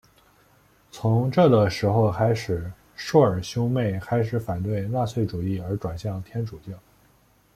[0.89, 6.73] 从这个时候开始朔尔兄妹开始反对纳粹主义而转向天主教。